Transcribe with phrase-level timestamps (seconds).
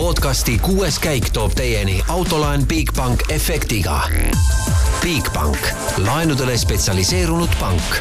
[0.00, 3.98] podcasti kuues käik toob teieni autolaen Bigbank efektiga.
[5.02, 5.58] Bigbank,
[6.06, 7.98] laenudele spetsialiseerunud pank.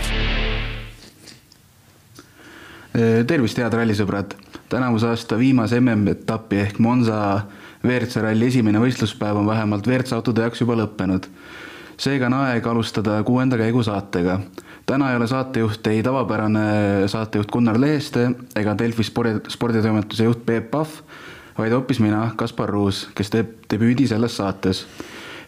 [3.27, 4.31] tervist, head rallisõbrad.
[4.69, 7.41] tänavuse aasta viimase MM-etapi ehk Monza
[7.83, 11.27] WRC ralli esimene võistluspäev on vähemalt WRC autode jaoks juba lõppenud.
[11.97, 14.39] seega on aeg alustada kuuenda käigu saatega
[14.85, 20.71] täna ei ole saatejuht ei tavapärane saatejuht Gunnar Leheste ega Delfi spordi, sporditoimetuse juht Peep
[20.71, 20.87] Pahv,
[21.59, 24.85] vaid hoopis mina, Kaspar Ruus, kes teeb debüüdi selles saates.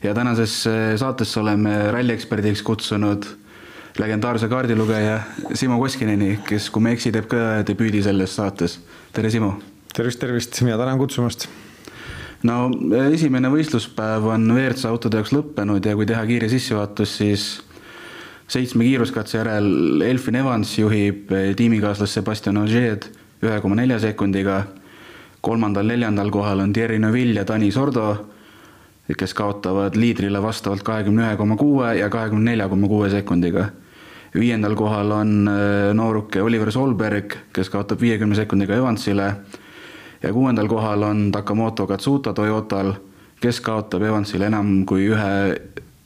[0.03, 3.25] ja tänasesse saatesse oleme rallieksperdiks kutsunud
[3.99, 5.19] legendaarse kaardilugeja
[5.53, 8.79] Simo Koskineni, kes, kui ma ei eksi, teeb ka debüüdi selles saates.
[9.13, 9.59] tere, Simo!
[9.93, 11.47] tervist, tervist, mina tänan kutsumast!
[12.43, 12.69] no
[13.11, 17.47] esimene võistluspäev on WRC autode jaoks lõppenud ja kui teha kiire sissejuhatus, siis
[18.51, 22.99] seitsme kiiruskatse järel Elfin Evans juhib tiimikaaslast Sebastian Ogier
[23.41, 24.63] ühe koma nelja sekundiga.
[25.41, 28.27] Kolmandal-neljandal kohal on Thierry Neuville ja Dani Sordo,
[29.17, 33.69] kes kaotavad liidrile vastavalt kahekümne ühe koma kuue ja kahekümne nelja koma kuue sekundiga.
[34.35, 39.33] viiendal kohal on äh, nooruke Oliver Solberg, kes kaotab viiekümne sekundiga Evansile.
[40.23, 42.93] ja kuuendal kohal on Takamoto Katsuta Toyotal,
[43.41, 45.57] kes kaotab Evansile enam kui ühe,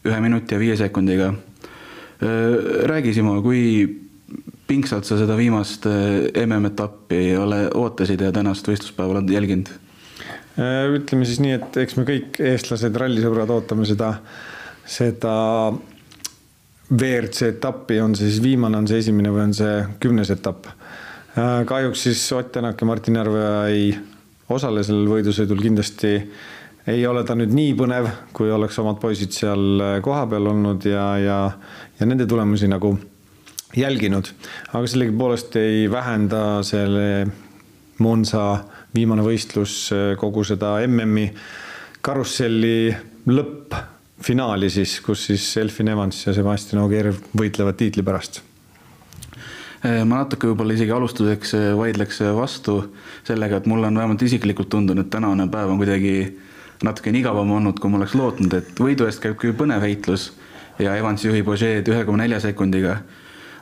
[0.05, 1.33] ühe minuti ja viie sekundiga
[2.21, 4.04] Äh, räägi, Simo, kui
[4.67, 9.69] pingsalt sa seda viimast äh, MM-etappi ole, ootasid ja tänast võistluspäeva oled jälginud?
[10.57, 14.13] Äh, ütleme siis nii, et eks me kõik eestlased, rallisõbrad ootame seda,
[14.85, 15.35] seda
[16.89, 20.69] WRC etappi, on see siis viimane, on see esimene või on see kümnes etapp.
[21.65, 23.89] kahjuks siis Ott Tänak ja Martin Järveoja ei
[24.49, 26.11] osale sellel võidusõidul, kindlasti
[26.87, 31.39] ei ole ta nüüd nii põnev, kui oleks omad poisid seal kohapeal olnud ja, ja
[31.99, 32.93] ja nende tulemusi nagu
[33.75, 34.29] jälginud,
[34.73, 37.27] aga sellegipoolest ei vähenda selle
[37.99, 38.45] Monza
[38.95, 41.29] viimane võistlus kogu seda MM-i
[42.05, 42.91] karusselli
[43.27, 48.41] lõppfinaali siis, kus siis Elfin Evans ja Sebastian Ogier võitlevad tiitli pärast
[49.85, 52.79] ma natuke võib-olla isegi alustuseks vaidleks vastu
[53.27, 56.15] sellega, et mulle on vähemalt isiklikult tundunud, et tänane päev on kuidagi
[56.83, 60.31] natukene igavam olnud, kui ma oleks lootnud, et võidu eest käib küll põnev heitlus
[60.81, 62.97] ja Evans juhib Ožeed ühe koma nelja sekundiga.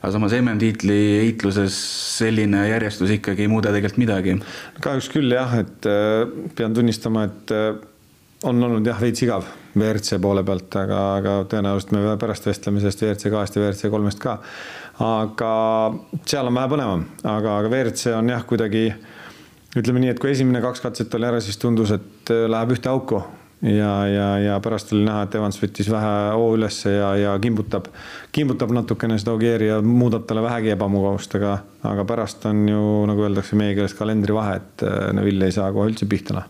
[0.04, 1.76] Aga samas MM-tiitli heitluses
[2.18, 4.36] selline järjestus ikkagi ei muuda tegelikult midagi.
[4.84, 6.26] kahjuks küll jah, et äh,
[6.58, 7.70] pean tunnistama, et äh,
[8.44, 9.48] on olnud jah, veits igav
[9.78, 14.20] WRC poole pealt, aga, aga tõenäoliselt me pärast vestleme sellest WRC kahest ja WRC kolmest
[14.22, 14.36] ka.
[15.08, 15.54] aga
[16.28, 18.90] seal on vähe põnevam, aga, aga WRC on jah, kuidagi
[19.80, 22.92] ütleme nii, et kui esimene kaks katset oli ära, siis tundus, et äh, läheb ühte
[22.92, 23.24] auku
[23.64, 27.88] ja, ja, ja pärast oli näha, et Evans võttis vähe hoo ülesse ja, ja kimbutab,
[28.36, 31.56] kimbutab natukene seda Ogieri ja muudab talle vähegi ebamugavust, aga,
[31.88, 35.92] aga pärast on ju nagu öeldakse meie keeles kalendrivahe, et äh, Neville ei saa kohe
[35.92, 36.50] üldse pihta noh.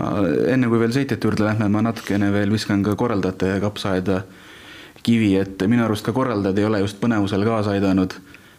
[0.00, 0.12] ma
[0.50, 4.22] enne kui veel sõitjate juurde lähme, ma natukene veel viskan ka korraldajate kapsaaeda
[5.02, 8.14] kivi, et minu arust ka korraldajad ei ole just põnevusele kaasa aidanud.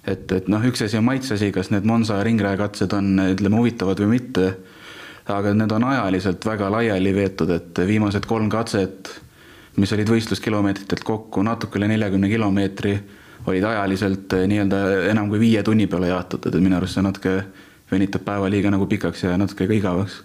[0.08, 4.20] et, et noh, üks asi on maitseasi, kas need Monza ringrajakatsed on, ütleme, huvitavad või
[4.20, 4.54] mitte
[5.32, 9.12] aga need on ajaliselt väga laiali veetud, et viimased kolm katset,
[9.80, 12.98] mis olid võistluskilomeetritelt kokku natuke üle neljakümne kilomeetri,
[13.48, 14.82] olid ajaliselt eh, nii-öelda
[15.12, 17.38] enam kui viie tunni peale jaotatud, et minu arust see natuke
[17.92, 20.22] venitab päeva liiga nagu pikaks ja natuke ka igavaks.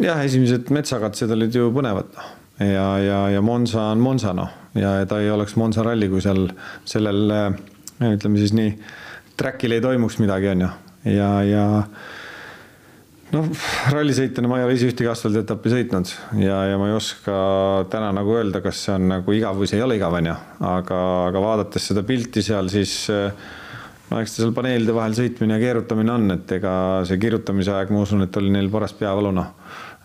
[0.00, 2.32] jah, esimesed metsakatsed olid ju põnevad noh.
[2.62, 4.50] Ja, ja, ja Monza on Monza noh.
[4.78, 6.46] Ja ta ei oleks Monza ralli, kui seal
[6.88, 8.74] sellel eh, ütleme siis nii,
[9.40, 10.68] track'il ei toimuks midagi, on ju,
[11.12, 11.64] ja, ja
[13.32, 13.48] noh,
[13.92, 16.12] rallisõitjana ma ei ole ise ühtegi asfaldietappi sõitnud
[16.42, 17.34] ja, ja ma ei oska
[17.92, 20.36] täna nagu öelda, kas see on nagu igav või see ei ole igav, onju.
[20.68, 21.00] aga,
[21.30, 26.14] aga vaadates seda pilti seal, siis no eks ta seal paneelide vahel sõitmine ja keerutamine
[26.14, 26.74] on, et ega
[27.08, 29.52] see kirjutamise aeg, ma usun, et oli neil paras peavalu, noh.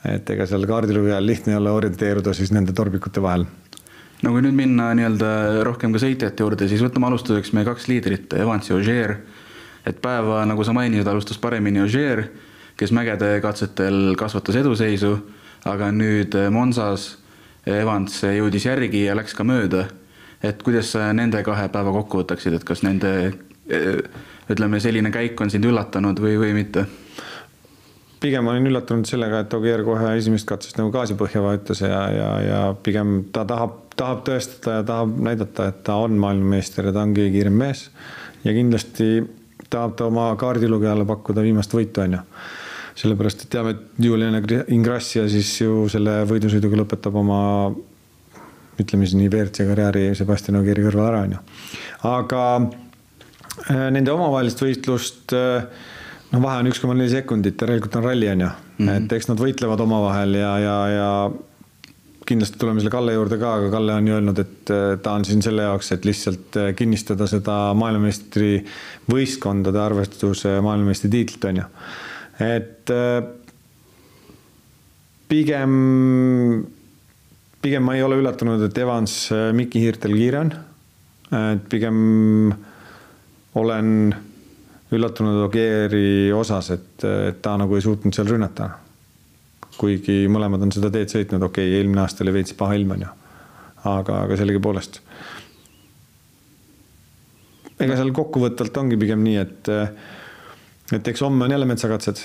[0.07, 3.47] et ega seal kaardilugu ajal lihtne ei ole orienteeruda siis nende torbikute vahel
[4.23, 8.31] no kui nüüd minna nii-öelda rohkem ka sõitjate juurde, siis võtame alustuseks meie kaks liidrit,
[8.39, 9.19] Evans ja Ogier.
[9.85, 12.25] et päeva, nagu sa mainisid, alustas paremini Ogier
[12.77, 15.15] kes mägede katsetel kasvatas eduseisu,
[15.65, 17.15] aga nüüd eh, Monsas
[17.67, 19.87] Evans jõudis järgi ja läks ka mööda.
[20.43, 23.13] et kuidas sa nende kahe päeva kokku võtaksid, et kas nende
[23.69, 23.97] eh,
[24.49, 26.85] ütleme, selline käik on sind üllatanud või, või mitte?
[28.19, 32.29] pigem olin üllatunud sellega, et Ogier kohe esimesest katsest nagu gaasi põhja vajutas ja, ja,
[32.41, 37.03] ja pigem ta tahab, tahab tõestada ja tahab näidata, et ta on maailmameister ja ta
[37.05, 37.89] on kõige kiirem mees.
[38.45, 39.11] ja kindlasti
[39.69, 42.23] tahab ta oma kaardilugejale pakkuda viimast võitu, on ju
[42.97, 44.39] sellepärast et teame, et Julian
[44.73, 47.41] Ingrassia siis ju selle võidusõiduga lõpetab oma
[48.81, 51.41] ütleme siis nii WRC karjääri Sebastian Ogieri kõrval ära, onju.
[52.09, 55.67] aga äh, nende omavahelist võistlust äh,
[56.31, 58.87] noh, vahe on üks koma neli sekundit, järelikult on ralli, on ju mm.
[58.87, 58.95] -hmm.
[58.97, 61.11] et eks nad võitlevad omavahel ja, ja, ja
[62.27, 65.25] kindlasti tuleme selle Kalle juurde ka, aga Kalle on ju öelnud, et äh, ta on
[65.25, 68.59] siin selle jaoks, et lihtsalt kinnistada seda maailmameistri
[69.09, 71.71] võistkondade arvestuse maailmameistritiitlit, on ju.
[72.43, 72.91] Et
[75.27, 75.71] pigem,
[77.61, 79.17] pigem ma ei ole üllatunud, et Evans
[79.57, 80.53] Miki Hiirtel kiire on.
[81.37, 81.97] et pigem
[83.57, 84.15] olen
[84.91, 88.69] üllatunud Ogieri osas, et, et ta nagu ei suutnud seal rünnata.
[89.77, 93.03] kuigi mõlemad on seda teed sõitnud, okei okay,, eelmine aasta oli veits paha ilm, on
[93.03, 93.09] ju.
[93.91, 95.01] aga, aga sellegipoolest.
[97.79, 99.73] ega seal kokkuvõtvalt ongi pigem nii, et,
[100.95, 102.21] et eks homme on jälle metsakatsed,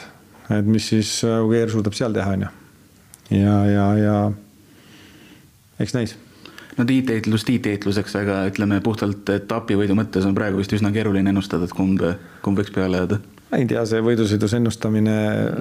[0.58, 2.52] et mis siis Ogier suudab seal teha, on ju.
[3.38, 4.18] ja, ja, ja
[5.82, 6.16] eks näis
[6.78, 11.76] no tiitteitlus tiitteitluseks, aga ütleme puhtalt etapivõidu mõttes on praegu vist üsna keeruline ennustada, et
[11.76, 12.02] kumb,
[12.44, 13.18] kumb võiks peale jääda.
[13.58, 15.16] ei tea, see võidusõidus ennustamine.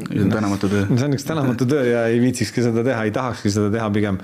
[0.08, 0.86] see on tänamatu töö.
[0.94, 4.22] see on üks tänamatu töö ja ei viitsikski seda teha, ei tahakski seda teha, pigem,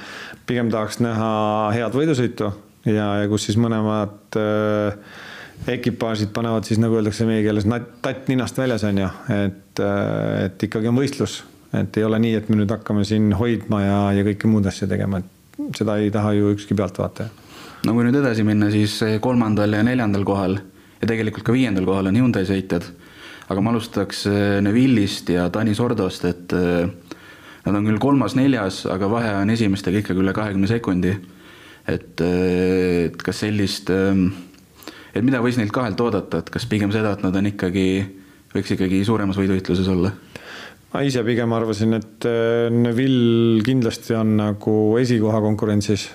[0.47, 1.31] pigem tahaks näha
[1.75, 2.51] head võidusõitu
[2.85, 5.25] ja, ja kus siis mõlemad äh,
[5.67, 7.67] ekipaažid panevad siis nagu öeldakse meie keeles
[8.01, 11.41] tatt ninast väljas on ju, et, äh, et ikkagi on võistlus,
[11.73, 14.87] et ei ole nii, et me nüüd hakkame siin hoidma ja, ja kõike muud asja
[14.87, 17.29] tegema, et seda ei taha ju ükski pealtvaataja.
[17.85, 20.59] no kui nüüd edasi minna, siis kolmandal ja neljandal kohal
[21.01, 22.85] ja tegelikult ka viiendal kohal on Hyundai sõitjad.
[23.47, 26.89] aga ma alustaks äh, Neville'ist ja Tanis Ordost, et äh,
[27.63, 31.15] nad on küll kolmas-neljas, aga vahe on esimestega ikkagi üle kahekümne sekundi.
[31.87, 34.29] et, äh, et kas sellist, ähm,
[35.17, 37.87] et mida võis neilt kahelt oodata, et kas pigem seda, et nad on ikkagi,
[38.53, 40.13] võiks ikkagi suuremas võiduühtluses olla?
[40.93, 46.07] ma ise pigem arvasin, et äh, Neville kindlasti on nagu esikoha konkurentsis.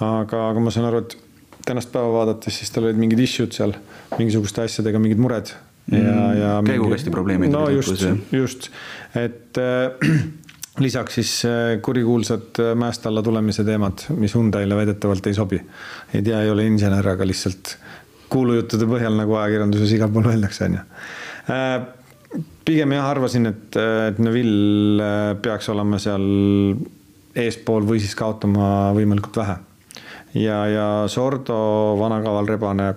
[0.00, 1.18] aga, aga ma saan aru, et
[1.66, 3.74] tänast päeva vaadates, siis tal olid mingid issue'd seal,
[4.16, 5.52] mingisuguste asjadega mingid mured.
[5.90, 6.50] ja mm,, ja.
[6.66, 7.52] käigukasti probleemid.
[7.52, 8.70] no just, just,
[9.14, 10.10] et äh,
[10.84, 15.60] lisaks siis äh, kurikuulsad äh, mäest alla tulemise teemad, mis Hyundai'le väidetavalt ei sobi.
[16.14, 17.76] ei tea, ei ole insener, aga lihtsalt
[18.30, 20.84] kuulujuttude põhjal, nagu ajakirjanduses igal pool öeldakse, on ju
[22.70, 26.24] pigem jah, arvasin, et, et Neville äh, peaks olema seal
[27.40, 29.56] eespool või siis kaotama võimalikult vähe.
[30.38, 31.56] ja, ja Sordo,
[31.98, 32.90] vana kaval rebane,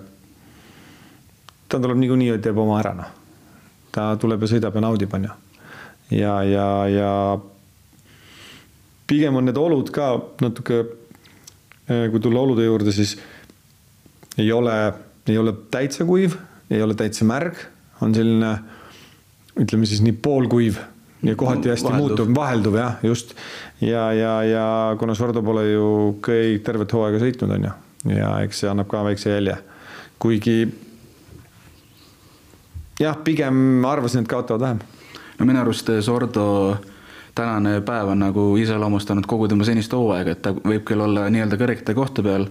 [1.68, 3.10] ta tuleb niikuinii teeb oma ära, noh.
[3.94, 5.34] ta tuleb ja sõidab ja naudib, on ju.
[6.20, 7.10] ja, ja, ja
[9.10, 10.12] pigem on need olud ka
[10.44, 10.84] natuke,
[11.88, 13.16] äh, kui tulla olude juurde, siis
[14.38, 14.78] ei ole,
[15.28, 16.34] ei ole täitsa kuiv,
[16.70, 17.58] ei ole täitsa märg,
[18.02, 18.58] on selline
[19.60, 20.80] ütleme siis nii poolkuiv
[21.24, 22.08] ja kohati hästi vahelduv.
[22.08, 23.34] muutuv, vahelduv jah, just.
[23.80, 25.86] ja, ja, ja kuna Sordo pole ju
[26.24, 27.74] kõik tervet hooaega sõitnud, on ju,
[28.16, 29.56] ja eks see annab ka väikse jälje.
[30.18, 30.58] kuigi
[33.00, 34.82] jah, pigem arvasin, et kaotavad vähem.
[35.38, 36.76] no minu arust Sordo
[37.34, 41.58] tänane päev on nagu iseloomustanud kogu tema senist hooaega, et ta võib küll olla nii-öelda
[41.58, 42.46] kõrgete kohta peal,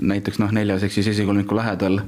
[0.00, 2.00] näiteks noh, neljas ehk siis esikolmiku lähedal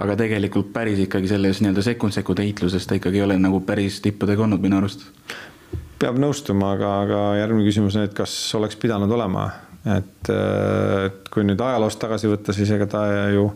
[0.00, 4.46] aga tegelikult päris ikkagi selles nii-öelda sekund-sekund heitluses ta ikkagi ei ole nagu päris tippudega
[4.46, 5.04] olnud minu arust.
[6.02, 9.46] peab nõustuma, aga, aga järgmine küsimus on, et kas oleks pidanud olema,
[9.86, 13.46] et, et kui nüüd ajaloost tagasi võtta, siis ega ta ju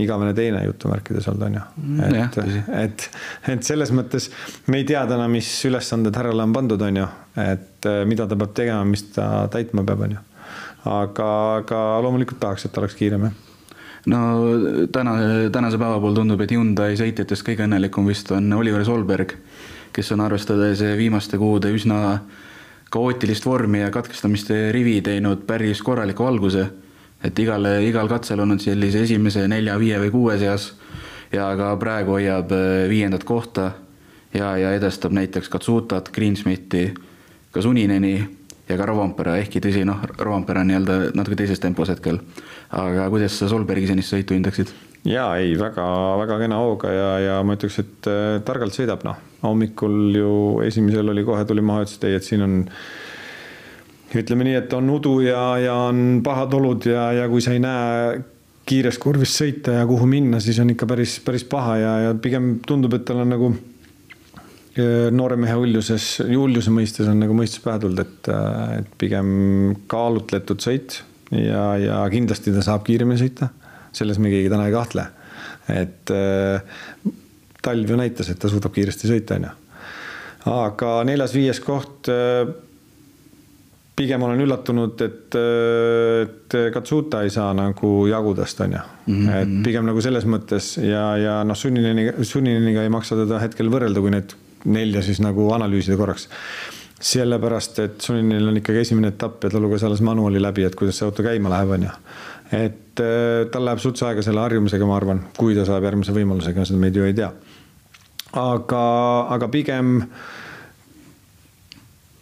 [0.00, 1.64] igavene teine jutumärkides olnud on ju.
[1.82, 2.38] Mm, et,
[2.80, 3.04] et,
[3.52, 4.30] et selles mõttes
[4.66, 7.10] me ei tea täna, mis ülesanded härrale on pandud, on ju,
[7.44, 10.24] et mida ta peab tegema, mis ta täitma peab, on ju.
[10.84, 11.28] Aga,
[11.62, 13.42] aga loomulikult tahaks, et oleks kiirem jah
[14.06, 14.18] no
[14.92, 15.16] täna,
[15.52, 19.36] tänase päeva puhul tundub, et Hyundai sõitjatest kõige õnnelikum vist on Oliver Solberg,
[19.94, 22.18] kes on arvestades viimaste kuude üsna
[22.94, 26.68] kaootilist vormi ja katkestamiste rivi teinud päris korraliku alguse.
[27.24, 30.74] et igale, igal katsel olnud sellise esimese nelja, viie või kuue seas
[31.32, 33.70] ja ka praegu hoiab äh, viiendat kohta
[34.34, 36.92] ja, ja edestab näiteks Katsutat, Greensmiti,
[37.50, 42.20] ka Sunineni ja ka Rovanpera, ehkki tõsi, noh, Rovanpera on nii-öelda natuke teises tempos hetkel.
[42.74, 44.72] aga kuidas sa Solbergi senist sõitu hindaksid?
[45.04, 45.84] jaa, ei väga,
[46.22, 49.18] väga kena hooga ja, ja ma ütleks, et äh, targalt sõidab, noh.
[49.44, 52.62] hommikul ju esimesel oli kohe tuli maha, ütles, et ei, et siin on
[54.14, 57.60] ütleme nii, et on udu ja, ja on pahad olud ja, ja kui sa ei
[57.60, 58.22] näe
[58.64, 62.54] kiirest kurvist sõita ja kuhu minna, siis on ikka päris, päris paha ja, ja pigem
[62.64, 63.50] tundub, et tal on nagu
[65.14, 68.30] noore mehe uljuses, uljuse mõistes on nagu mõistus pähe tulnud, et,
[68.80, 69.28] et pigem
[69.90, 70.98] kaalutletud sõit
[71.30, 73.50] ja, ja kindlasti ta saab kiiremini sõita.
[73.94, 75.06] selles me keegi täna ei kahtle.
[75.70, 76.10] et
[77.64, 79.54] talv ju näitas, et ta suudab kiiresti sõita, on ju.
[80.52, 82.10] aga neljas-viies koht
[83.94, 89.26] pigem olen üllatunud, et, et Katsuta ei saa nagu jagudest, on ju mm.
[89.26, 89.34] -hmm.
[89.42, 94.02] et pigem nagu selles mõttes ja, ja noh, Sunniniga, Sunnininiga ei maksa teda hetkel võrrelda,
[94.02, 94.34] kui need
[94.64, 96.28] nelja siis nagu analüüsida korraks.
[97.04, 100.96] sellepärast, et Sunnil on ikkagi esimene etapp ja ta luges alles manuali läbi, et kuidas
[100.98, 101.96] see auto käima läheb, on ju.
[102.52, 106.64] et äh, tal läheb suts aega selle harjumisega, ma arvan, kui ta saab järgmise võimalusega,
[106.64, 107.32] seda meid ju ei tea.
[108.40, 108.86] aga,
[109.36, 109.98] aga pigem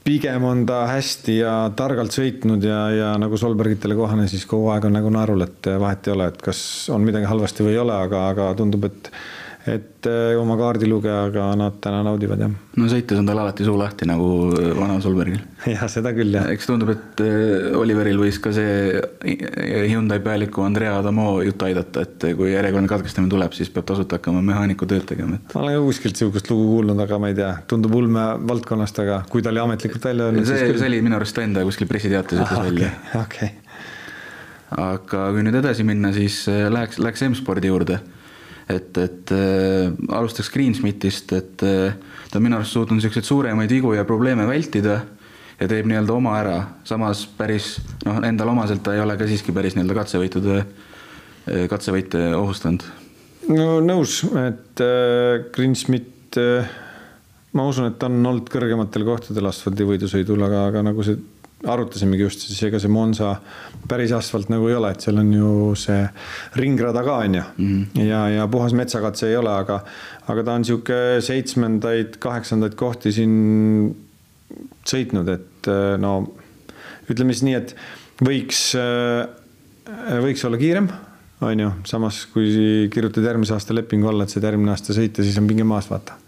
[0.05, 4.89] pigem on ta hästi ja targalt sõitnud ja, ja nagu Solbergitele kohane, siis kogu aeg
[4.89, 7.95] on nagu naerul, et vahet ei ole, et kas on midagi halvasti või ei ole,
[8.09, 9.13] aga, aga tundub, et
[9.67, 12.51] et äh, oma kaardilugejaga nad täna naudivad jah.
[12.51, 14.27] no sõites on tal alati suu lahti nagu
[14.57, 15.39] äh, vanal Solbergil.
[15.71, 16.49] jah, seda küll jah.
[16.51, 18.99] eks tundub, et äh, Oliveril võis ka see
[19.93, 24.43] Hyundai pealiku Andrea Adamo jutt aidata, et kui järjekordne katkestamine tuleb, siis peab tasuta hakkama
[24.49, 25.55] mehaaniku tööd tegema et....
[25.55, 29.21] ma olen ka kuskilt sihukest lugu kuulnud, aga ma ei tea, tundub ulme valdkonnast, aga
[29.31, 30.49] kui ta oli ametlikult välja öelnud.
[30.49, 32.91] see, see oli minu arvest ta enda kuskil pressiteates ütles välja.
[33.21, 33.53] okei.
[34.75, 38.01] aga kui nüüd edasi minna, siis läheks, läheks M-spordi juurde
[38.75, 41.97] et, et äh, alustaks Greensmithist, et äh,
[42.31, 45.01] ta on minu arust suutnud niisuguseid suuremaid vigu ja probleeme vältida
[45.61, 46.57] ja teeb nii-öelda oma ära,
[46.89, 47.77] samas päris
[48.07, 52.87] noh, endale omaselt ta ei ole ka siiski päris nii-öelda katsevõitude, äh, katsevõite ohustanud.
[53.53, 56.73] no nõus, et äh, Greensmith äh,
[57.53, 61.21] ma usun, et ta on olnud kõrgematel kohtadel asfaldivõidusõidul, aga, aga nagu see
[61.71, 63.37] arutasimegi just, siis ega see Monza
[63.89, 66.01] päris asfalt nagu ei ole, et seal on ju see
[66.59, 68.03] ringrada ka on ju mm.
[68.03, 69.81] ja, ja puhas metsakatse ei ole, aga,
[70.33, 73.37] aga ta on sihuke seitsmendaid, kaheksandaid kohti siin
[74.89, 75.71] sõitnud, et
[76.03, 76.17] no
[77.13, 77.77] ütleme siis nii, et
[78.23, 78.65] võiks,
[80.25, 80.91] võiks olla kiirem,
[81.43, 85.39] on ju, samas kui kirjutad järgmise aasta lepingu alla, et saad järgmine aasta sõita, siis
[85.41, 86.19] on pinge maas, vaata.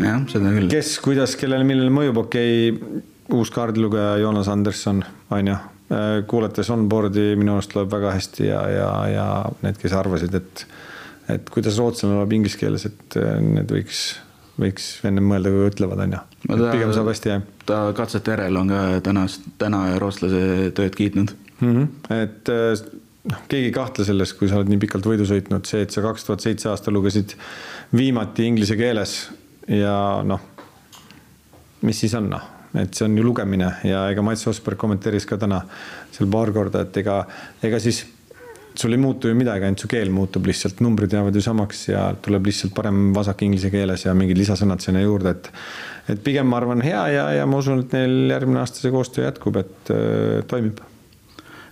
[0.00, 0.68] jah, seda küll.
[0.72, 3.06] kes, kuidas, kellele, millele mõjub, okei okay,
[3.36, 5.56] uus kaardilugeja Joonas Anderson, on ju,
[5.92, 9.26] äh, kuulates onboard'i minu arust loeb väga hästi ja, ja, ja
[9.64, 10.64] need, kes arvasid, et,
[11.36, 14.04] et kuidas rootslane loeb inglise keeles, et äh, need võiks,
[14.60, 16.22] võiks ennem mõelda, kui ütlevad, on ju.
[16.62, 17.46] pigem saab hästi, jah.
[17.68, 21.72] ta katsete järel on ka tänast, täna rootslase tööd kiitnud mm.
[21.72, 22.14] -hmm.
[22.22, 22.86] et äh,
[23.30, 26.04] noh, keegi ei kahtle selles, kui sa oled nii pikalt võidu sõitnud, see, et sa
[26.04, 27.36] kaks tuhat seitse aasta lugesid
[27.96, 29.18] viimati inglise keeles
[29.68, 30.40] ja noh,
[31.82, 35.38] mis siis on noh et see on ju lugemine ja ega Mats Osberg kommenteeris ka
[35.40, 35.60] täna
[36.14, 37.24] seal paar korda, et ega,
[37.66, 38.04] ega siis
[38.74, 42.04] sul ei muutu ju midagi, ainult su keel muutub lihtsalt, numbrid jäävad ju samaks ja
[42.22, 45.50] tuleb lihtsalt parem vasak inglise keeles ja mingid lisasõnad sinna juurde, et
[46.10, 49.26] et pigem ma arvan hea ja, ja ma usun, et neil järgmine aasta see koostöö
[49.26, 50.80] jätkub, et äh, toimib.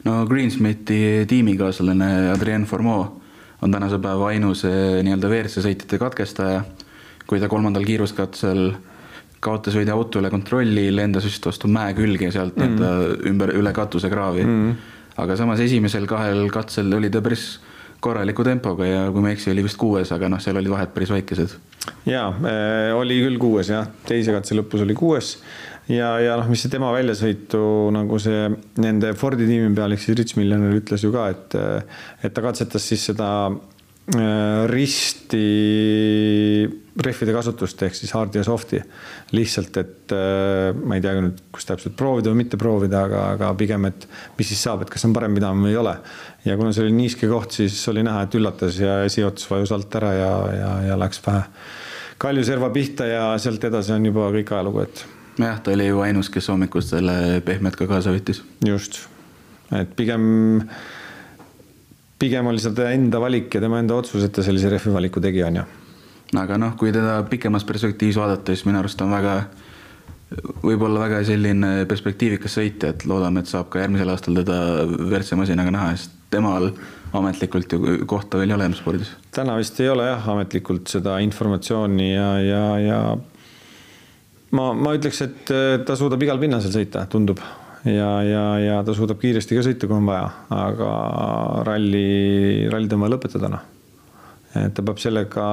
[0.04, 3.06] no Greensmiti tiimikaaslane Adrien Formeau
[3.62, 6.62] on tänase päeva ainus äh, nii-öelda WRC sõitjate katkestaja.
[7.26, 8.70] kui ta kolmandal kiiruskatsel
[9.44, 12.76] kaotas veidi auto üle kontrolli, lendas just vastu mäe külge sealt mm.
[12.76, 14.76] nii-öelda ümber, üle katusekraavi mm..
[15.22, 17.48] aga samas esimesel kahel katsel oli ta päris
[18.02, 20.92] korraliku tempoga ja kui ma ei eksi, oli vist kuues, aga noh, seal olid vahed
[20.94, 21.56] päris väikesed.
[22.06, 25.36] jaa äh,, oli küll kuues jah, teise katse lõpus oli kuues
[25.90, 27.62] ja, ja noh, mis see tema väljasõitu
[27.94, 28.46] nagu see
[28.82, 31.58] nende Fordi tiimi pealik siis Rich Millioner ütles ju ka, et,
[32.22, 33.77] et ta katsetas siis seda Äh,
[34.68, 35.42] risti
[37.04, 38.80] rehvide kasutust ehk siis hard'i ja soft'i.
[39.36, 43.50] lihtsalt, et äh, ma ei tea nüüd, kus täpselt proovida või mitte proovida, aga, aga
[43.58, 44.06] pigem, et
[44.38, 45.94] mis siis saab, et kas on parem pidama või ei ole.
[46.48, 50.00] ja kuna see oli niiske koht, siis oli näha, et üllatas ja esiotus vajus alt
[50.00, 51.44] ära ja, ja, ja läks vähe
[52.18, 55.04] kaljuserva pihta ja sealt edasi on juba kõik ajalugu, et.
[55.38, 58.42] jah, ta oli ju ainus, kes hommikust selle pehmet ka kaasa võttis.
[58.66, 59.04] just,
[59.70, 60.24] et pigem
[62.18, 65.22] pigem oli see ta enda valik ja tema enda otsus, et ta sellise rehvi valiku
[65.22, 65.64] tegi, on ju.
[66.38, 69.36] aga noh, kui teda pikemas perspektiivis vaadata, siis minu arust on väga,
[70.64, 75.72] võib-olla väga selline perspektiivikas sõitja, et loodame, et saab ka järgmisel aastal teda WRC masinaga
[75.74, 76.72] näha, sest temal
[77.16, 79.14] ametlikult ju kohta veel ei ole M-spordis.
[79.32, 82.98] täna vist ei ole jah, ametlikult seda informatsiooni ja, ja, ja
[84.52, 85.54] ma, ma ütleks, et
[85.86, 87.40] ta suudab igal pinnasel sõita, tundub
[87.84, 90.90] ja, ja, ja ta suudab kiiresti ka sõita, kui on vaja, aga
[91.68, 93.62] ralli, rallid on vaja lõpetada, noh.
[94.58, 95.46] et ta peab sellega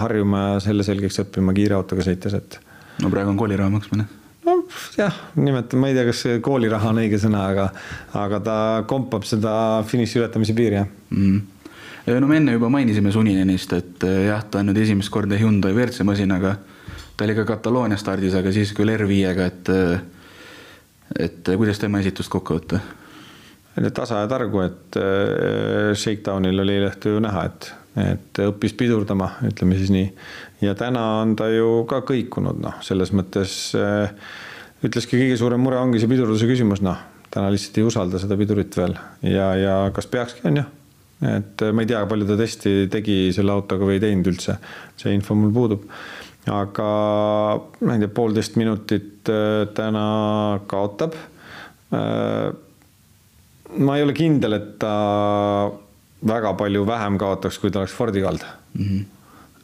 [0.00, 2.58] harjuma ja selle selgeks õppima kiire autoga sõites, et.
[3.02, 4.08] no praegu on kooliraha maksmine.
[4.46, 7.70] nojah, nimetan, ma ei tea, kas kooliraha on õige sõna, aga,
[8.18, 8.58] aga ta
[8.90, 9.54] kompab seda
[9.88, 11.56] finiši ületamise piiri, jah mm
[12.06, 16.02] no me enne juba mainisime Suninenist, et jah, ta on nüüd esimest korda Hyundai WRC
[16.08, 16.56] masinaga.
[17.16, 19.70] ta oli ka Kataloonia stardis, aga siis küll R5-ga, et
[21.18, 22.80] et eh, kuidas tema esitust kokku võtta?
[23.94, 27.68] tasa ja targu, et äh, Shakedownil oli õhtu ju näha, et,
[28.02, 30.08] et õppis pidurdama, ütleme siis nii.
[30.66, 34.10] ja täna on ta ju ka kõikunud, noh, selles mõttes äh,
[34.84, 36.98] ütleski, kõige suurem mure ongi see pidurduse küsimus, noh,
[37.30, 40.66] täna lihtsalt ei usalda seda pidurit veel ja, ja kas peakski, on ju.
[41.30, 44.58] et ma ei tea, palju ta testi tegi selle autoga või ei teinud üldse,
[45.00, 45.86] see info mul puudub
[46.50, 46.88] aga
[47.86, 51.14] ma ei tea, poolteist minutit äh, täna kaotab.
[51.94, 52.50] Äh,
[53.78, 54.94] ma ei ole kindel, et ta
[56.26, 58.84] väga palju vähem kaotaks, kui ta oleks Fordi kald mm.
[58.84, 59.04] -hmm.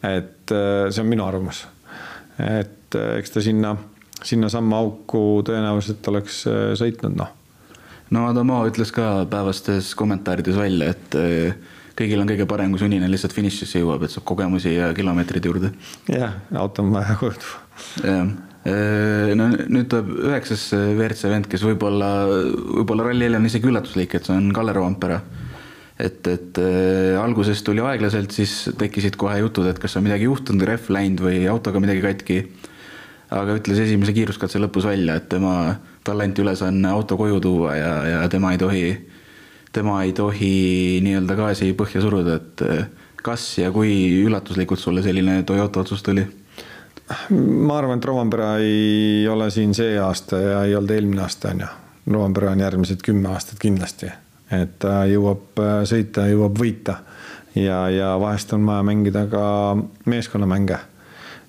[0.03, 1.67] et äh, see on minu arvamus.
[2.39, 3.77] et eks ta sinna,
[4.23, 6.45] sinnasamma auku tõenäoliselt oleks
[6.79, 7.31] sõitnud, noh.
[8.11, 11.17] no Adamo ütles ka päevastes kommentaarides välja, et
[11.97, 15.73] kõigil on kõige parem, kui sunnine lihtsalt finišisse jõuab, et saab kogemusi ja kilomeetreid juurde.
[16.13, 17.39] jah, auto on vaja koju
[18.05, 18.29] jah,
[19.39, 22.11] no nüüd tuleb üheksas WRC vend, kes võib-olla,
[22.81, 25.21] võib-olla ralli eel on isegi üllatuslik, et see on Kalle Roompere.
[25.99, 30.67] et, et äh, alguses tuli aeglaselt, siis tekkisid kohe jutud, et kas on midagi juhtunud,
[30.69, 32.41] rehv läinud või autoga midagi katki.
[33.31, 37.93] aga ütles esimese kiiruskatse lõpus välja, et tema, talle anti ülesanne auto koju tuua ja,
[38.07, 38.85] ja tema ei tohi
[39.77, 42.87] tema ei tohi nii-öelda gaasi põhja suruda, et eh,
[43.27, 43.93] kas ja kui
[44.25, 46.27] üllatuslikult sulle selline Toyota otsus tuli?
[47.31, 51.63] ma arvan, et Rovanpera ei ole siin see aasta ja ei olnud eelmine aasta, on
[51.63, 51.69] ju.
[52.11, 54.11] Rovanpera on järgmised kümme aastat kindlasti,
[54.55, 57.01] et ta jõuab äh, sõita, jõuab võita
[57.59, 59.47] ja, ja vahest on vaja mängida ka
[60.07, 60.79] meeskonnamänge.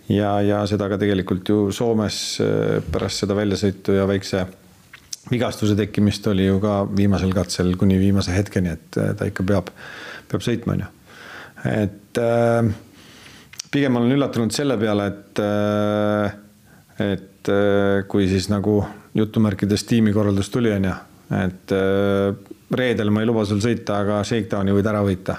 [0.10, 4.46] ja, ja seda ka tegelikult ju Soomes äh, pärast seda väljasõitu ja väikse
[5.32, 9.72] vigastuse tekkimist oli ju ka viimasel katsel kuni viimase hetkeni, et äh, ta ikka peab,
[10.32, 10.92] peab sõitma, on ju.
[11.74, 12.70] et äh,
[13.72, 16.38] pigem olen üllatunud selle peale, et äh,,
[17.08, 18.80] et äh, kui siis nagu
[19.18, 20.96] jutumärkides tiimikorraldus tuli, on ju,
[21.38, 21.74] et
[22.78, 25.36] reedel ma ei luba sul sõita, aga Shakedowni võid ära võita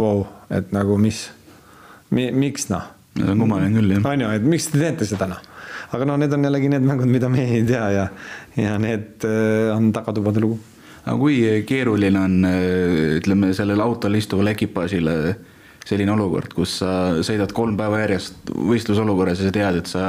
[0.00, 0.24] wow,.
[0.50, 1.28] et nagu mis
[2.10, 2.88] mi,, miks noh?
[3.14, 4.06] see on kummaline küll jah.
[4.10, 5.51] on ju, et miks te teete seda noh
[5.92, 8.04] aga no need on jällegi need mängud, mida me ei tea ja,
[8.56, 10.58] ja need äh, on tagatubade lugu.
[11.04, 15.16] aga kui keeruline on, äh, ütleme, sellele autol istuvale ekipaažile
[15.82, 16.92] selline olukord, kus sa
[17.26, 20.04] sõidad kolm päeva järjest võistlusolukorras ja sa tead, et sa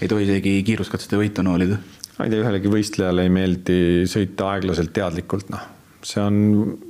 [0.00, 1.80] ei tohi isegi kiiruskatsete võitu noolida?
[2.16, 3.76] ma ei tea, ühelegi võistlejale ei meeldi
[4.10, 5.62] sõita aeglaselt teadlikult, noh.
[6.04, 6.40] see on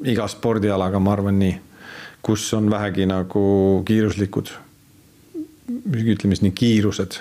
[0.06, 1.56] iga spordialaga, ma arvan nii,
[2.26, 3.42] kus on vähegi nagu
[3.86, 4.50] kiiruslikud,
[5.70, 7.20] ütleme siis nii kiirused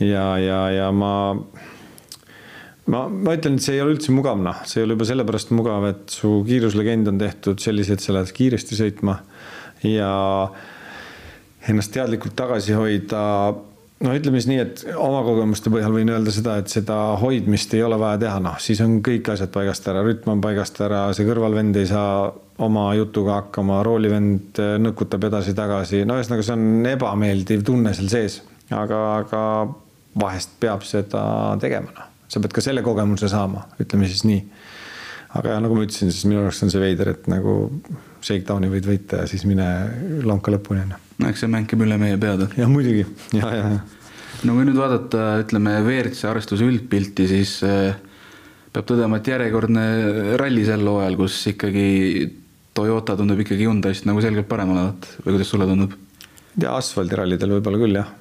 [0.00, 1.12] ja, ja, ja ma,
[2.86, 5.54] ma, ma ütlen, et see ei ole üldse mugav, noh, see ei ole juba sellepärast
[5.56, 9.18] mugav, et su kiiruslegend on tehtud selliselt, sa lähed kiiresti sõitma
[9.86, 10.12] ja
[11.68, 13.22] ennast teadlikult tagasi hoida.
[13.98, 17.80] No ütleme siis nii, et oma kogemuste põhjal võin öelda seda, et seda hoidmist ei
[17.82, 21.26] ole vaja teha, noh, siis on kõik asjad paigast ära, rütm on paigast ära, see
[21.26, 22.28] kõrvalvend ei saa
[22.62, 28.38] oma jutuga hakkama, roolivend nõkutab edasi-tagasi, no ühesõnaga, see on ebameeldiv tunne seal sees,
[28.70, 29.42] aga, aga
[30.18, 31.22] vahest peab seda
[31.60, 32.08] tegema, noh.
[32.30, 34.40] sa pead ka selle kogemuse saama, ütleme siis nii.
[35.38, 37.58] aga jah, nagu ma ütlesin, siis minu arust on see veider, et nagu
[38.24, 39.68] shakedowni võid võita ja siis mine
[40.26, 41.04] lonka lõpuni, on ju.
[41.22, 42.50] no eks see mäng käib üle meie peade.
[42.58, 44.10] jah, muidugi, ja, ja, ja.
[44.48, 47.94] no kui nüüd vaadata, ütleme, WRC arvestuse üldpilti, siis äh,
[48.72, 49.86] peab tõdema, et järjekordne
[50.40, 51.88] ralli sel hooajal, kus ikkagi
[52.78, 55.96] Toyota tundub ikkagi Hyundai'st nagu selgelt parem olevat või kuidas sulle tundub?
[56.58, 58.17] ja asfaldirallidel võib-olla küll jah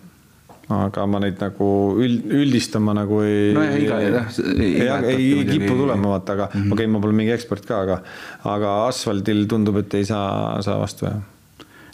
[0.74, 1.68] aga ma neid nagu
[2.04, 3.54] üld, üldistama nagu ei.
[3.56, 4.40] no ja iga, jah.
[4.52, 6.74] ei, ei, ei kipu tulema, vaata, aga mm -hmm.
[6.74, 8.02] okei okay,, ma pole mingi ekspert ka, aga,
[8.44, 11.22] aga asfaldil tundub, et ei saa, saa vastu, jah.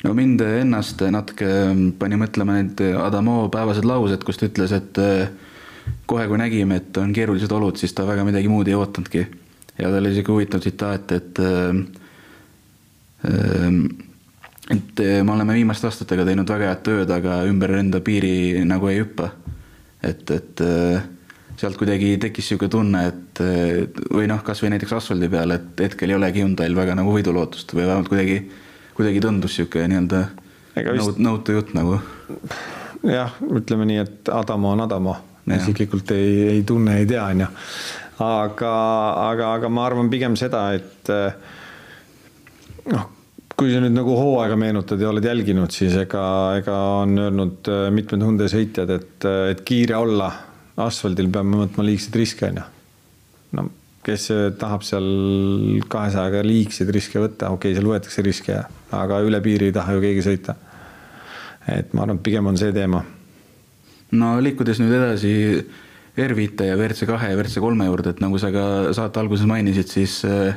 [0.04, 1.50] no mind ennast natuke
[2.00, 5.30] pani mõtlema need Adamo päevased laused, kus ta ütles, et eh,
[6.06, 9.28] kohe, kui nägime, et on keerulised olud, siis ta väga midagi muud ei ootanudki.
[9.78, 11.78] ja tal oli sihuke huvitav tsitaat, et äh,
[13.30, 14.10] äh,
[14.72, 18.88] et eh, me oleme viimaste aastatega teinud väga head tööd, aga ümber enda piiri nagu
[18.92, 19.32] ei hüppa.
[20.04, 21.02] et, et eh,
[21.60, 26.14] sealt kuidagi tekkis niisugune tunne, et eh, või noh, kasvõi näiteks asfaldi peal, et hetkel
[26.14, 28.40] ei olegi Hyundai'l väga nagu võidulootust või vähemalt kuidagi,
[28.96, 30.24] kuidagi tundus niisugune nii-öelda
[30.96, 31.20] vist...
[31.24, 32.00] nõutu jutt nagu.
[33.04, 35.18] jah, ütleme nii, et Adamo on Adamo,
[35.60, 37.50] isiklikult ei, ei tunne, ei tea, on ju.
[38.24, 38.72] aga,
[39.28, 41.12] aga, aga ma arvan pigem seda, et
[42.92, 43.12] noh
[43.64, 46.24] kui sa nüüd nagu hooaega meenutad ja oled jälginud, siis ega,
[46.60, 50.28] ega on öelnud äh, mitmed Hyundai sõitjad, et, äh, et kiire olla
[50.84, 52.66] asfaldil peame võtma liigseid riske, on ju.
[53.60, 53.66] no
[54.04, 54.26] kes
[54.60, 55.06] tahab seal
[55.88, 58.58] kahesajaga liigseid riske võtta, okei okay,, seal võetakse riske,
[59.00, 60.58] aga üle piiri ei taha ju keegi sõita.
[61.72, 63.00] et ma arvan, et pigem on see teema.
[64.20, 65.34] no liikudes nüüd edasi
[66.20, 69.88] R5 ja WRC kahe ja WRC kolme juurde, et nagu sa ka saate alguses mainisid,
[69.88, 70.52] siis äh,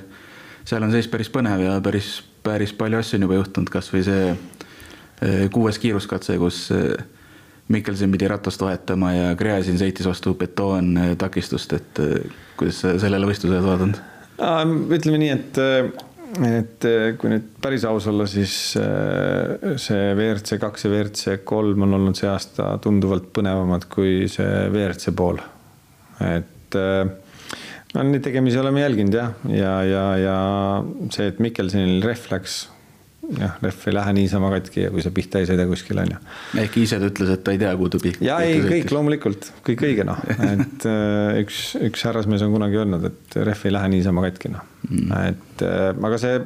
[0.66, 4.24] seal on seis päris põnev ja päris päris palju asju on juba juhtunud, kasvõi see
[4.30, 6.96] eh, kuues kiiruskatse, kus eh,
[7.72, 13.64] Mikkelson pidi ratast vahetama ja Gräzin sõitis vastu betoontakistust, et eh, kuidas sa sellele võistlusele
[13.64, 14.04] vaadanud?
[14.92, 15.58] ütleme nii, et
[16.44, 16.84] et
[17.16, 22.28] kui nüüd päris aus olla, siis see WRC kaks ja WRC kolm on olnud see
[22.28, 25.40] aasta tunduvalt põnevamad kui see WRC pool.
[26.26, 26.76] et
[27.96, 30.38] no neid tegemisi oleme jälginud jah, ja, ja, ja
[31.14, 32.56] see, et Mikkelsonil rehv läks
[33.40, 36.22] jah, rehv ei lähe niisama katki ja kui sa pihta ei sõida kuskil, on ju.
[36.62, 38.24] ehkki ise ta ütles, et ta ei tea, kuhu ta pihta.
[38.26, 43.06] ja ei, kõik loomulikult, kõik õige noh, et äh, üks, üks härrasmees on kunagi öelnud,
[43.10, 46.40] et rehv ei lähe niisama katki noh mm., et äh, aga see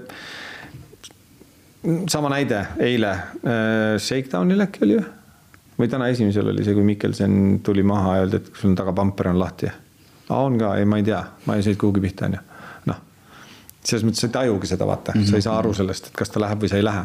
[2.13, 5.01] sama näide eile äh, Shakedownil äkki oli
[5.81, 8.93] või täna esimesel oli see, kui Mikkelson tuli maha ja öeldi, et sul on taga
[8.97, 9.71] pamper on lahti.
[10.37, 12.47] On ka, ei, ma ei tea, ma ei sõitnud kuhugi pihta, onju
[13.87, 15.31] selles mõttes sa ei tajugi seda, vaata mm, -hmm.
[15.31, 17.05] sa ei saa aru sellest, et kas ta läheb või sa ei lähe.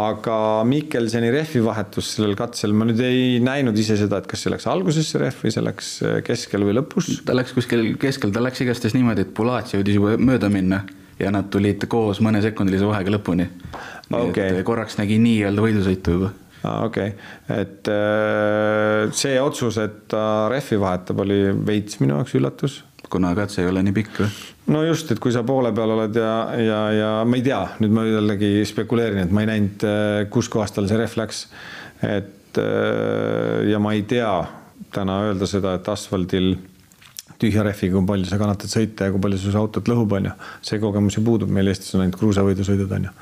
[0.00, 0.36] aga
[0.68, 4.66] Mikkelseni rehvi vahetus sellel katsel, ma nüüd ei näinud ise seda, et kas see läks
[4.70, 7.10] alguses see rehv või see läks äh, keskel või lõpus.
[7.28, 10.84] ta läks kuskil keskel, ta läks igastahes niimoodi, et Bulatsi jõudis juba mööda minna
[11.20, 13.50] ja nad tulid koos mõnesekundilise vahega lõpuni.
[14.14, 14.62] Okay.
[14.64, 16.32] korraks nägi nii-öelda võidusõitu juba
[16.86, 22.82] okei okay., et äh, see otsus, et ta rehvi vahetab, oli veits minu jaoks üllatus
[23.14, 24.28] kuna katse ei ole nii pikk või?
[24.74, 27.94] no just, et kui sa poole peal oled ja, ja, ja ma ei tea, nüüd
[27.94, 31.46] ma jällegi spekuleerin, et ma ei näinud, äh, kuskohast tal see rehv läks.
[32.02, 34.32] et äh, ja ma ei tea
[34.94, 36.54] täna öelda seda, et asfaldil
[37.40, 40.34] tühja rehviga, kui palju sa kannatad sõita ja kui palju see autot lõhub, on ju.
[40.64, 43.14] see kogemus ju puudub, meil Eestis on ainult kruusavõidusõidud, on ju.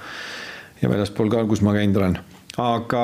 [0.82, 2.20] ja väljaspool ka, kus ma käinud olen.
[2.60, 3.02] Aga,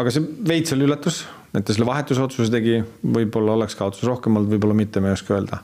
[0.00, 4.52] aga see veits oli üllatus, et ta selle vahetusotsuse tegi, võib-olla oleks kaotus rohkem olnud,
[4.54, 5.60] võib-olla mitte, ma ei oska öelda.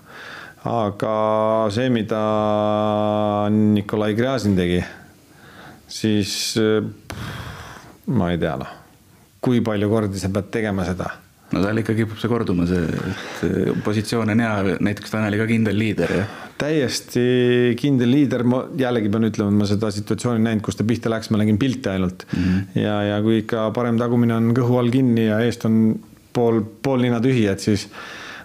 [0.68, 1.12] Aga
[1.72, 2.18] see, mida
[3.54, 4.82] Nikolai Gräzin tegi,
[5.88, 6.34] siis
[8.10, 8.74] ma ei tea, noh,
[9.44, 11.08] kui palju kordi sa pead tegema seda?
[11.54, 15.48] No tal ikka kipub see korduma, see, et positsioon on hea, näiteks Tanel oli ka
[15.48, 16.26] kindel liider ja.
[16.58, 17.24] Täiesti
[17.78, 21.30] kindel liider, ma jällegi pean ütlema, et ma seda situatsiooni näinud, kus ta pihta läks,
[21.32, 22.44] ma nägin pilte ainult mm.
[22.44, 22.80] -hmm.
[22.82, 25.98] ja, ja kui ikka parem tagumine on kõhu all kinni ja eest on
[26.32, 27.88] pool, pool nina tühi, et siis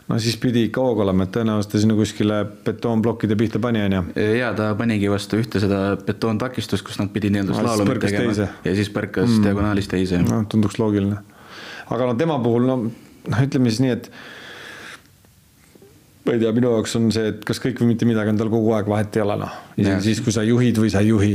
[0.07, 3.97] no siis pidi ikka hoog olema, et tõenäoliselt ta sinna kuskile betoonplokkide pihta pani, on
[3.97, 4.03] ju.
[4.37, 8.49] ja ta panigi vastu ühte seda betoontakistust, kus nad pidid nii-öelda slaalomit tegema teise.
[8.65, 9.47] ja siis põrkas mm.
[9.47, 10.21] diagonaalis teise.
[10.25, 11.21] no tunduks loogiline.
[11.89, 14.11] aga no tema puhul no, noh, ütleme siis nii, et
[16.25, 18.51] ma ei tea, minu jaoks on see, et kas kõik või mitte midagi on tal
[18.53, 19.55] kogu aeg, vahet ei ole noh.
[19.77, 21.33] isegi siis, kui sa juhid või sa ei juhi.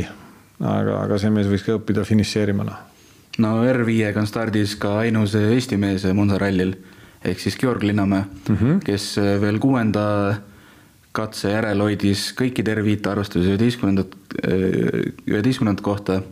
[0.60, 2.78] aga, aga see mees võiks ka õppida finišeerima noh.
[3.44, 6.76] no R5-ga on stardis ka ainus Eesti mees Monza rallil
[7.24, 8.78] ehk siis Georg Linnamäe mm, -hmm.
[8.84, 10.04] kes veel kuuenda
[11.18, 16.22] katse järel hoidis kõikide R5 arvestuses üheteistkümnendat, äh, üheteistkümnendat kohta.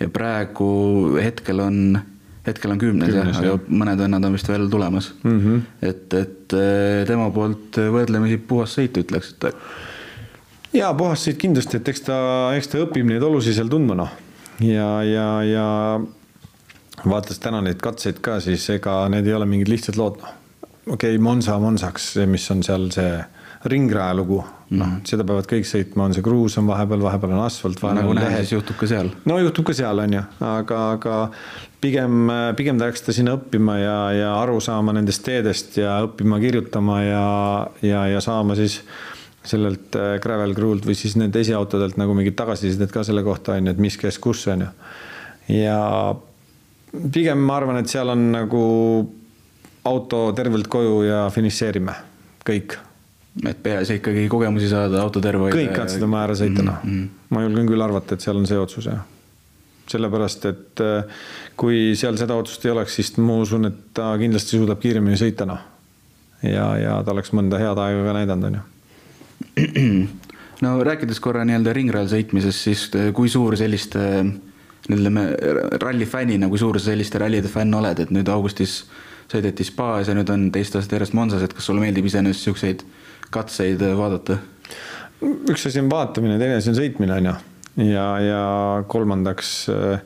[0.00, 1.98] ja praegu hetkel on,
[2.46, 5.38] hetkel on kümnes, kümnes jah, aga mõned vennad on vist veel tulemas mm.
[5.38, 5.60] -hmm.
[5.88, 9.54] et, et äh, tema poolt võrdlemisi puhas sõit, ütleks, et.
[10.80, 12.18] ja puhas sõit kindlasti, et eks ta,
[12.56, 14.16] eks ta õpib neid olusid seal tundma, noh.
[14.60, 15.66] ja, ja, ja
[17.04, 20.34] vaadates täna neid katseid ka, siis ega need ei ole mingid lihtsad lood, noh.
[20.86, 23.22] okei okay,, Monza Monsaks, mis on seal see
[23.70, 27.36] ringraja lugu, noh mm -hmm., seda peavad kõik sõitma, on see kruus on vahepeal, vahepeal
[27.36, 27.82] on asfalt.
[27.82, 29.10] nagu näha, siis juhtub ka seal.
[29.24, 31.30] no juhtub ka seal, on ju, aga, aga
[31.82, 36.38] pigem, pigem ta läks ta sinna õppima ja, ja aru saama nendest teedest ja õppima
[36.42, 37.24] kirjutama ja,
[37.84, 38.80] ja, ja saama siis
[39.44, 43.66] sellelt äh, gravel crew'lt või siis nende esiautodelt nagu mingit tagasisidet ka selle kohta, on
[43.66, 44.70] ju, et mis, kes, kus, on ju.
[45.58, 45.80] ja
[47.12, 48.62] pigem ma arvan, et seal on nagu
[49.88, 51.94] auto tervelt koju ja finišeerime,
[52.46, 52.76] kõik.
[53.48, 55.58] et peaasi ikkagi kogemusi saada, auto terve hoida.
[55.58, 57.26] kõik katsed oma ära sõita, noh mm -hmm..
[57.34, 59.02] ma julgen küll arvata, et seal on see otsus, jah.
[59.92, 61.24] Sellepärast, et äh,
[61.58, 65.48] kui seal seda otsust ei oleks, siis ma usun, et ta kindlasti suudab kiiremini sõita,
[65.48, 65.62] noh.
[66.46, 70.06] ja, ja ta oleks mõnda head aega ka näidanud, on ju.
[70.64, 74.32] no rääkides korra nii-öelda ringrajal sõitmisest, siis äh, kui suur selliste äh,
[74.90, 75.28] ütleme
[75.82, 78.82] rallifännina, kui suur sa selliste rallide fänn oled, et nüüd augustis
[79.30, 82.82] sõideti Spaas ja nüüd on teist aastat järjest Monsas, et kas sulle meeldib iseenesest siukseid
[83.32, 84.40] katseid vaadata?
[85.22, 87.34] üks asi on vaatamine, teine asi on sõitmine, on ju.
[87.76, 88.44] Ja, ja
[88.88, 90.00] kolmandaks äh,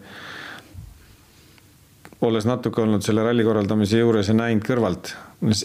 [2.27, 5.15] olles natuke olnud selle ralli korraldamise juures ja näinud kõrvalt,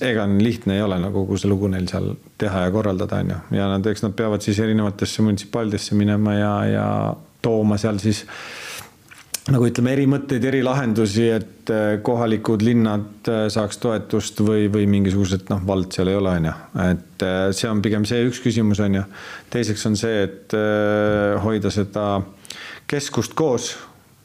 [0.04, 3.40] ega lihtne ei ole nagu kogu see lugu neil seal teha ja korraldada, on ju.
[3.60, 6.88] ja nad, eks nad peavad siis erinevatesse munitsipaalidesse minema ja, ja
[7.42, 8.61] tooma seal siis äh,
[9.50, 14.86] nagu ütleme, eri mõtteid, eri lahendusi, et äh, kohalikud linnad äh, saaks toetust või, või
[14.92, 16.54] mingisugused noh, vald seal ei ole, on ju.
[16.86, 19.06] et äh, see on pigem see üks küsimus, on ju.
[19.54, 20.56] teiseks on see, et
[21.42, 22.06] hoida seda
[22.92, 23.72] keskust koos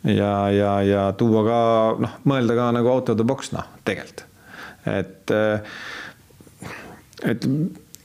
[0.05, 1.62] ja, ja, ja tuua ka
[2.05, 4.26] noh, mõelda ka nagu out of the box, noh, tegelikult.
[4.92, 5.37] et,
[7.24, 7.50] et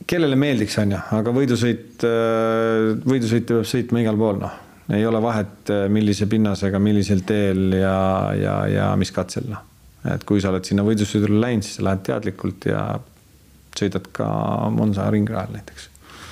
[0.08, 2.08] kellele meeldiks, on ju, aga võidusõit,
[3.04, 8.56] võidusõite peab sõitma igal pool, noh ei ole vahet, millise pinnasega, millisel teel ja, ja,
[8.68, 9.62] ja mis katsel, noh.
[10.14, 12.84] et kui sa oled sinna võidusõidule läinud, siis sa lähed teadlikult ja
[13.78, 14.28] sõidad ka
[14.74, 15.88] Monza ringrajal näiteks.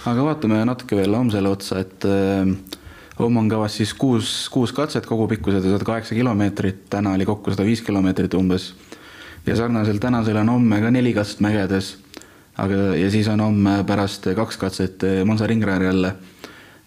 [0.09, 2.07] aga vaatame natuke veel homsele otsa, et
[3.19, 7.65] homme on kavas siis kuus, kuus katset kogupikkusega sada kaheksa kilomeetrit, täna oli kokku sada
[7.67, 8.73] viis kilomeetrit umbes.
[9.45, 11.97] ja sarnaselt tänasele on homme ka neli katset mägedes.
[12.57, 16.15] aga, ja siis on homme pärast kaks katset Monza ringrajal jälle.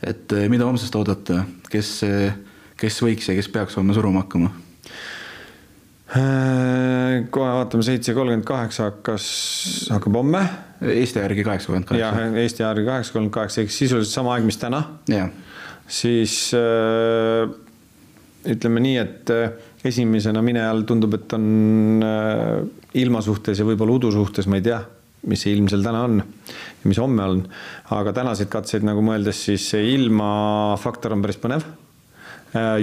[0.07, 2.01] Et mida homsest oodata, kes,
[2.81, 4.51] kes võiks ja kes peaks homme suruma hakkama?
[6.13, 9.27] Äh, kohe vaatame, seitse kolmkümmend kaheksa hakkas,
[9.95, 10.43] hakkab homme.
[10.93, 12.03] Eesti järgi kaheksakümmend kaheksa.
[12.05, 14.83] jah, Eesti järgi kaheksa kolmkümmend kaheksa, ehk sisuliselt sama aeg, mis täna.
[15.89, 17.49] siis äh,
[18.53, 19.55] ütleme nii, et äh,
[19.89, 22.05] esimesena minejal tundub, et on
[22.93, 24.83] ilma suhtes ja võib-olla udu suhtes, ma ei tea,
[25.29, 27.45] mis see ilm seal täna on ja mis homme on.
[27.95, 31.67] aga tänaseid katseid nagu mõeldes, siis see ilmafaktor on päris põnev.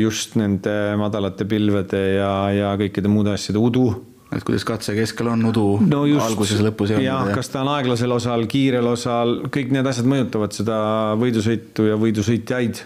[0.02, 3.90] just nende madalate pilvede ja, ja kõikide muude asjade udu
[4.36, 7.34] et kuidas katse keskel on udu no just, alguses ja lõpus olnud?
[7.38, 10.80] kas ta on aeglasel osal, kiirel osal, kõik need asjad mõjutavad seda
[11.22, 12.84] võidusõitu ja võidusõitjaid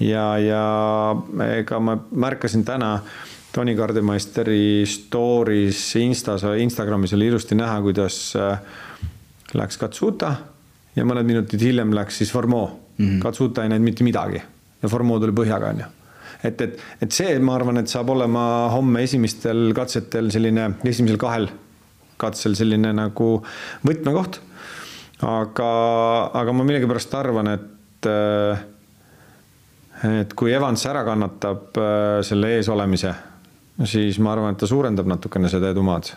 [0.00, 0.64] ja, ja
[1.58, 2.98] ega ma märkasin täna
[3.54, 8.58] Toni Kardemeisteri story's Instas, Instagramis oli ilusti näha, kuidas äh,
[9.54, 10.34] läks Katsuta
[10.96, 13.04] ja mõned minutid hiljem läks siis Formeau mm.
[13.04, 13.20] -hmm.
[13.22, 14.42] Katsuta ei näinud mitte midagi
[14.82, 15.90] ja Formeau tuli põhjaga, onju
[16.44, 21.48] et, et, et see, ma arvan, et saab olema homme esimestel katsetel selline, esimesel kahel
[22.20, 23.28] katsel selline nagu
[23.86, 24.40] võtmekoht.
[25.24, 25.70] aga,
[26.34, 28.64] aga ma millegipärast arvan, et äh,
[30.04, 33.14] et kui Evans ära kannatab äh, selle ees olemise,
[33.88, 36.12] siis ma arvan, et ta suurendab natukene seda edumaad.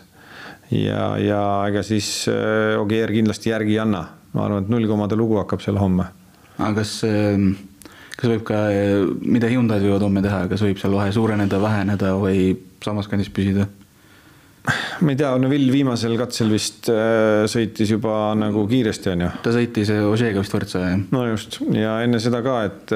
[0.74, 4.04] ja, ja ega siis äh, Ogier kindlasti järgi ei anna.
[4.32, 6.04] ma arvan, et nullkomade lugu hakkab seal homme.
[6.58, 7.50] aga kas, ähm,
[8.16, 12.14] kas võib ka, äh, mida Hyundai'd võivad homme teha, kas võib seal vahe suureneda, väheneda
[12.20, 12.52] või
[12.84, 13.68] samas kandis püsida?
[15.00, 16.90] ma ei tea, Neville viimasel katsel vist
[17.48, 19.28] sõitis juba nagu kiiresti, on ju.
[19.46, 20.98] ta sõitis Ožeega vist võrdse, jah?
[21.14, 22.92] no just, ja enne seda ka, et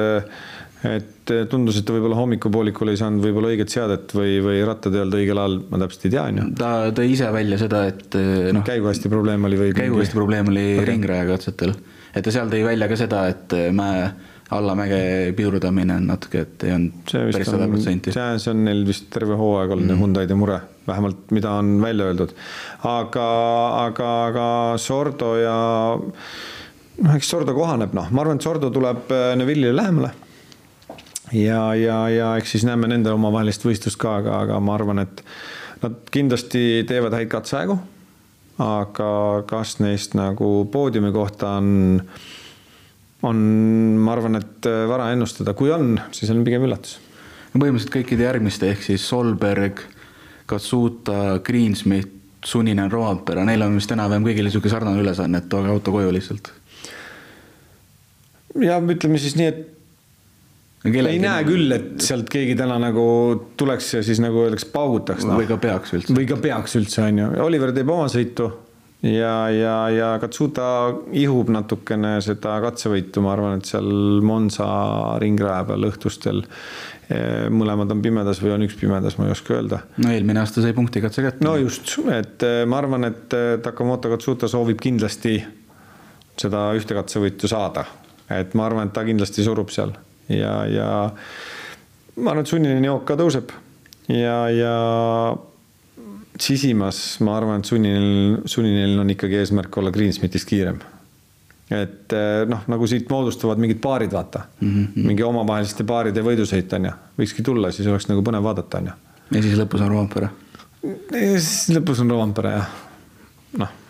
[0.82, 4.96] et eh, tundus, et ta võib-olla hommikupoolikul ei saanud võib-olla õiget seadet või, või rattad
[4.96, 6.46] ei olnud õigel ajal, ma täpselt ei tea, on ju.
[6.58, 8.66] ta tõi ise välja seda, et eh, noh.
[8.66, 9.70] käiguhästi probleem oli või?
[9.78, 10.88] käiguhästi probleem oli okay.
[10.90, 11.76] ringraja katsetel.
[12.10, 14.08] et ta seal tõi välja ka seda, et eh, mäe
[14.52, 14.98] allamäge
[15.36, 18.12] pidurdamine on natuke, et ei olnud päris sada protsenti.
[18.12, 20.02] see, on neil vist terve hooaeg olnud mm.
[20.02, 22.34] Hyundai'de mure, vähemalt mida on välja öeldud.
[22.90, 23.28] aga,
[23.86, 24.48] aga, aga
[24.82, 25.56] Sordo ja
[25.94, 30.12] noh, eks Sordo kohaneb, noh, ma arvan, et Sordo tuleb Neville'ile lähemale
[31.32, 35.24] ja, ja, ja eks siis näeme nende omavahelist võistlust ka, aga, aga ma arvan, et
[35.82, 37.78] nad kindlasti teevad häid katseaegu.
[38.62, 39.08] aga
[39.48, 42.00] kas neist nagu poodiumi kohta on,
[43.26, 43.40] on,
[43.98, 46.98] ma arvan, et vara ennustada, kui on, siis on pigem üllatus.
[47.52, 49.80] no põhimõtteliselt kõikide järgmiste ehk siis Solberg,
[50.46, 55.94] Katsuta, Greensmith, Suninen, Roampere, neil on vist enam-vähem kõigil niisugune sarnane ülesanne, et tooge auto
[55.94, 56.52] koju lihtsalt.
[58.60, 59.81] ja ütleme siis nii, et
[60.84, 63.04] ei näe küll, et sealt keegi täna nagu
[63.58, 65.38] tuleks ja siis nagu öeldakse, paugutaks no..
[65.38, 66.16] või ka peaks üldse.
[66.16, 67.30] või ka peaks üldse, on ju.
[67.44, 68.50] Oliver teeb oma sõitu
[69.02, 70.64] ja, ja, ja Katsuta
[71.18, 73.88] ihub natukene seda katsevõitu, ma arvan, et seal
[74.26, 74.66] Monza
[75.22, 79.82] ringraja peal õhtustel eh, mõlemad on pimedas või on üks pimedas, ma ei oska öelda.
[80.02, 81.46] no eelmine aasta sai punkti katse kätte.
[81.46, 85.38] no just, et eh, ma arvan, et eh, Takamoto Katsuta soovib kindlasti
[86.38, 87.84] seda ühte katsevõitu saada.
[88.30, 89.94] et ma arvan, et ta kindlasti surub seal
[90.28, 90.88] ja, ja
[92.16, 93.52] ma arvan, et sunniline jook ka tõuseb
[94.12, 94.74] ja, ja
[96.40, 100.80] sisimas ma arvan, et sunnineil, sunnineil on ikkagi eesmärk olla Greensmithist kiirem.
[101.72, 105.06] et eh, noh, nagu siit moodustuvad mingid paarid, vaata mm, -hmm.
[105.08, 108.98] mingi omavaheliste paaride võidusõit on ju, võikski tulla, siis oleks nagu põnev vaadata, on ju.
[109.36, 110.30] ja siis lõpus on Roompere?
[111.12, 112.70] siis lõpus on Roompere jah,
[113.58, 113.80] noh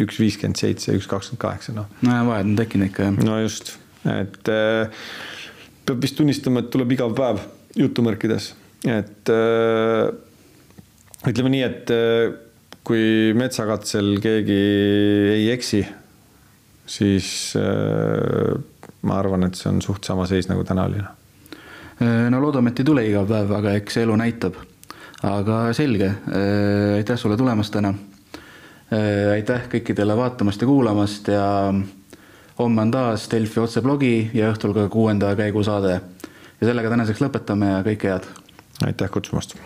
[0.00, 1.88] üks viiskümmend seitse, üks kakskümmend kaheksa, noh.
[2.02, 3.22] no ja vahed on tekkinud ikka jah.
[3.24, 3.74] no just
[4.08, 4.88] et äh,
[5.86, 7.42] peab vist tunnistama, et tuleb igav päev
[7.78, 8.52] jutumärkides,
[8.88, 10.08] et äh,
[11.28, 12.32] ütleme nii, et äh,
[12.86, 14.60] kui metsakatsel keegi
[15.36, 15.82] ei eksi,
[16.90, 21.02] siis ma arvan, et see on suht sama seis nagu täna oli.
[22.32, 24.56] no loodame, et ei tule iga päev, aga eks elu näitab.
[25.28, 26.08] aga selge,
[26.96, 27.92] aitäh sulle tulemast täna.
[29.36, 31.44] aitäh kõikidele vaatamast ja kuulamast ja
[32.60, 36.00] homme on taas Delfi otseblogi ja õhtul ka kuuenda käigu saade.
[36.60, 38.26] ja sellega tänaseks lõpetame ja kõike head.
[38.86, 39.56] aitäh kutsumast.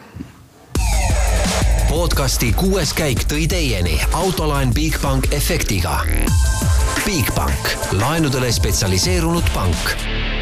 [1.89, 6.01] podcasti kuues käik tõi teieni autolaen Bigbank efektiga
[7.05, 10.34] Bigbank, laenudele spetsialiseerunud pank